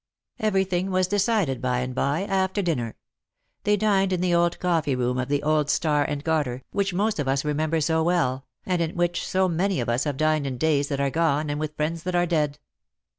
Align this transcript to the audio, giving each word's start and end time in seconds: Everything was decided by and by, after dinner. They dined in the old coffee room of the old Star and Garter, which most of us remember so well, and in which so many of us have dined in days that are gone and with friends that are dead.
Everything 0.39 0.89
was 0.89 1.05
decided 1.07 1.61
by 1.61 1.77
and 1.81 1.93
by, 1.93 2.23
after 2.23 2.63
dinner. 2.63 2.95
They 3.65 3.77
dined 3.77 4.11
in 4.11 4.19
the 4.19 4.33
old 4.33 4.57
coffee 4.57 4.95
room 4.95 5.19
of 5.19 5.27
the 5.27 5.43
old 5.43 5.69
Star 5.69 6.03
and 6.03 6.23
Garter, 6.23 6.63
which 6.71 6.91
most 6.91 7.19
of 7.19 7.27
us 7.27 7.45
remember 7.45 7.79
so 7.79 8.01
well, 8.01 8.47
and 8.65 8.81
in 8.81 8.95
which 8.95 9.23
so 9.23 9.47
many 9.47 9.79
of 9.79 9.89
us 9.89 10.05
have 10.05 10.17
dined 10.17 10.47
in 10.47 10.57
days 10.57 10.87
that 10.87 10.99
are 10.99 11.11
gone 11.11 11.51
and 11.51 11.59
with 11.59 11.75
friends 11.75 12.01
that 12.01 12.15
are 12.15 12.25
dead. 12.25 12.57